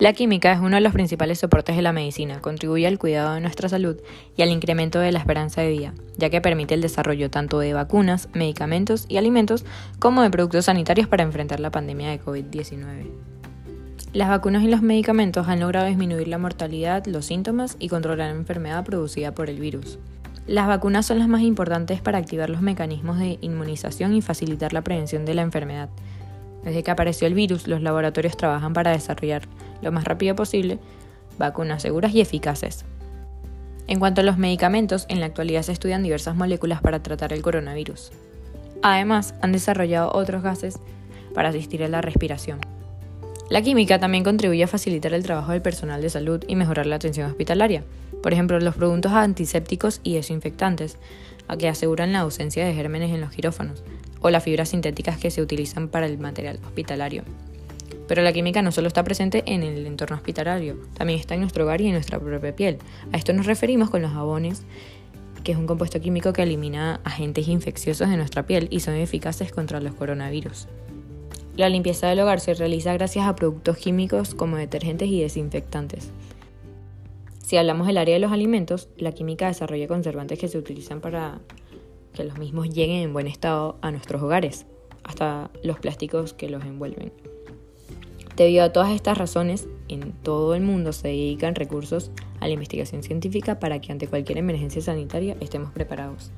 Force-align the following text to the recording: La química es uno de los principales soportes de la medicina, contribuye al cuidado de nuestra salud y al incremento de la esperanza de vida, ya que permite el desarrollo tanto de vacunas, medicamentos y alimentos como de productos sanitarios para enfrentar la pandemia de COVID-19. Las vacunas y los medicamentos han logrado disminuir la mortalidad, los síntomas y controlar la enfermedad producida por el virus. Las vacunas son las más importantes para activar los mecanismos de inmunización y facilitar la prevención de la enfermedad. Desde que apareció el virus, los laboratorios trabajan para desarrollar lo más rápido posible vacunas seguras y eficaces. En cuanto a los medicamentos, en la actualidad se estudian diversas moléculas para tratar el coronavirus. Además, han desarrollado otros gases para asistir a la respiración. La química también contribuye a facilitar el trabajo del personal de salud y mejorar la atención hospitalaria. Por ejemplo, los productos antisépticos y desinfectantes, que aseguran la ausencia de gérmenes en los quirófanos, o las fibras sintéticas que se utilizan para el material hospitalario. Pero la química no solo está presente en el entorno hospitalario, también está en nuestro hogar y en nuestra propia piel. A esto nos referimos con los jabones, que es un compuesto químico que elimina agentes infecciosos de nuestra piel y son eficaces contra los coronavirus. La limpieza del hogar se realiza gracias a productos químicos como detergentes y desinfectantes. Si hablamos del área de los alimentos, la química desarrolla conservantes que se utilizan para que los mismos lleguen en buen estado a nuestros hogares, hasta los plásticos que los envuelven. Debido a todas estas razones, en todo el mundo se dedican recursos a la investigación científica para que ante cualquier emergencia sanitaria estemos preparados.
La 0.00 0.14
química 0.14 0.50
es 0.50 0.60
uno 0.60 0.76
de 0.76 0.80
los 0.80 0.94
principales 0.94 1.40
soportes 1.40 1.76
de 1.76 1.82
la 1.82 1.92
medicina, 1.92 2.40
contribuye 2.40 2.86
al 2.86 2.98
cuidado 2.98 3.34
de 3.34 3.42
nuestra 3.42 3.68
salud 3.68 3.98
y 4.34 4.40
al 4.40 4.48
incremento 4.48 4.98
de 4.98 5.12
la 5.12 5.18
esperanza 5.18 5.60
de 5.60 5.68
vida, 5.68 5.92
ya 6.16 6.30
que 6.30 6.40
permite 6.40 6.72
el 6.72 6.80
desarrollo 6.80 7.28
tanto 7.28 7.58
de 7.58 7.74
vacunas, 7.74 8.30
medicamentos 8.32 9.04
y 9.10 9.18
alimentos 9.18 9.66
como 9.98 10.22
de 10.22 10.30
productos 10.30 10.64
sanitarios 10.64 11.06
para 11.06 11.22
enfrentar 11.22 11.60
la 11.60 11.70
pandemia 11.70 12.08
de 12.08 12.18
COVID-19. 12.18 13.10
Las 14.14 14.30
vacunas 14.30 14.62
y 14.62 14.68
los 14.68 14.80
medicamentos 14.80 15.48
han 15.48 15.60
logrado 15.60 15.86
disminuir 15.86 16.28
la 16.28 16.38
mortalidad, 16.38 17.04
los 17.04 17.26
síntomas 17.26 17.76
y 17.78 17.88
controlar 17.88 18.30
la 18.30 18.38
enfermedad 18.38 18.82
producida 18.86 19.34
por 19.34 19.50
el 19.50 19.60
virus. 19.60 19.98
Las 20.46 20.66
vacunas 20.66 21.04
son 21.04 21.18
las 21.18 21.28
más 21.28 21.42
importantes 21.42 22.00
para 22.00 22.16
activar 22.16 22.48
los 22.48 22.62
mecanismos 22.62 23.18
de 23.18 23.36
inmunización 23.42 24.14
y 24.14 24.22
facilitar 24.22 24.72
la 24.72 24.80
prevención 24.80 25.26
de 25.26 25.34
la 25.34 25.42
enfermedad. 25.42 25.90
Desde 26.64 26.82
que 26.82 26.90
apareció 26.90 27.26
el 27.26 27.34
virus, 27.34 27.66
los 27.66 27.82
laboratorios 27.82 28.36
trabajan 28.36 28.72
para 28.72 28.92
desarrollar 28.92 29.42
lo 29.82 29.92
más 29.92 30.04
rápido 30.04 30.34
posible 30.34 30.78
vacunas 31.38 31.82
seguras 31.82 32.14
y 32.14 32.20
eficaces. 32.20 32.84
En 33.86 33.98
cuanto 33.98 34.20
a 34.20 34.24
los 34.24 34.38
medicamentos, 34.38 35.06
en 35.08 35.20
la 35.20 35.26
actualidad 35.26 35.62
se 35.62 35.72
estudian 35.72 36.02
diversas 36.02 36.36
moléculas 36.36 36.80
para 36.80 37.02
tratar 37.02 37.32
el 37.32 37.42
coronavirus. 37.42 38.12
Además, 38.82 39.34
han 39.42 39.52
desarrollado 39.52 40.12
otros 40.14 40.42
gases 40.42 40.78
para 41.34 41.48
asistir 41.48 41.82
a 41.82 41.88
la 41.88 42.00
respiración. 42.00 42.60
La 43.50 43.62
química 43.62 43.98
también 43.98 44.22
contribuye 44.22 44.62
a 44.62 44.68
facilitar 44.68 45.12
el 45.12 45.24
trabajo 45.24 45.50
del 45.50 45.60
personal 45.60 46.00
de 46.00 46.08
salud 46.08 46.44
y 46.46 46.54
mejorar 46.54 46.86
la 46.86 46.94
atención 46.94 47.28
hospitalaria. 47.28 47.82
Por 48.22 48.32
ejemplo, 48.32 48.60
los 48.60 48.76
productos 48.76 49.10
antisépticos 49.10 50.00
y 50.04 50.14
desinfectantes, 50.14 50.98
que 51.58 51.68
aseguran 51.68 52.12
la 52.12 52.20
ausencia 52.20 52.64
de 52.64 52.72
gérmenes 52.72 53.10
en 53.10 53.20
los 53.20 53.32
quirófanos, 53.32 53.82
o 54.20 54.30
las 54.30 54.44
fibras 54.44 54.68
sintéticas 54.68 55.18
que 55.18 55.32
se 55.32 55.42
utilizan 55.42 55.88
para 55.88 56.06
el 56.06 56.16
material 56.16 56.60
hospitalario. 56.64 57.24
Pero 58.06 58.22
la 58.22 58.32
química 58.32 58.62
no 58.62 58.70
solo 58.70 58.86
está 58.86 59.02
presente 59.02 59.42
en 59.46 59.64
el 59.64 59.84
entorno 59.84 60.14
hospitalario, 60.14 60.76
también 60.94 61.18
está 61.18 61.34
en 61.34 61.40
nuestro 61.40 61.64
hogar 61.64 61.80
y 61.80 61.86
en 61.86 61.94
nuestra 61.94 62.20
propia 62.20 62.54
piel. 62.54 62.78
A 63.12 63.16
esto 63.16 63.32
nos 63.32 63.46
referimos 63.46 63.90
con 63.90 64.00
los 64.00 64.12
jabones, 64.12 64.62
que 65.42 65.50
es 65.50 65.58
un 65.58 65.66
compuesto 65.66 66.00
químico 66.00 66.32
que 66.32 66.44
elimina 66.44 67.00
agentes 67.02 67.48
infecciosos 67.48 68.10
de 68.10 68.16
nuestra 68.16 68.46
piel 68.46 68.68
y 68.70 68.78
son 68.78 68.94
eficaces 68.94 69.50
contra 69.50 69.80
los 69.80 69.94
coronavirus. 69.94 70.68
La 71.56 71.68
limpieza 71.68 72.08
del 72.08 72.20
hogar 72.20 72.40
se 72.40 72.54
realiza 72.54 72.92
gracias 72.94 73.26
a 73.26 73.34
productos 73.36 73.76
químicos 73.76 74.34
como 74.34 74.56
detergentes 74.56 75.08
y 75.08 75.20
desinfectantes. 75.20 76.10
Si 77.40 77.56
hablamos 77.56 77.86
del 77.88 77.98
área 77.98 78.14
de 78.14 78.20
los 78.20 78.32
alimentos, 78.32 78.88
la 78.96 79.12
química 79.12 79.48
desarrolla 79.48 79.88
conservantes 79.88 80.38
que 80.38 80.48
se 80.48 80.56
utilizan 80.56 81.00
para 81.00 81.40
que 82.12 82.24
los 82.24 82.38
mismos 82.38 82.70
lleguen 82.70 83.02
en 83.02 83.12
buen 83.12 83.26
estado 83.26 83.76
a 83.82 83.90
nuestros 83.90 84.22
hogares, 84.22 84.66
hasta 85.02 85.50
los 85.64 85.78
plásticos 85.80 86.32
que 86.32 86.48
los 86.48 86.64
envuelven. 86.64 87.12
Debido 88.36 88.64
a 88.64 88.72
todas 88.72 88.90
estas 88.92 89.18
razones, 89.18 89.68
en 89.88 90.12
todo 90.12 90.54
el 90.54 90.62
mundo 90.62 90.92
se 90.92 91.08
dedican 91.08 91.54
recursos 91.54 92.10
a 92.38 92.46
la 92.46 92.54
investigación 92.54 93.02
científica 93.02 93.58
para 93.58 93.80
que 93.80 93.92
ante 93.92 94.06
cualquier 94.06 94.38
emergencia 94.38 94.80
sanitaria 94.80 95.36
estemos 95.40 95.72
preparados. 95.72 96.30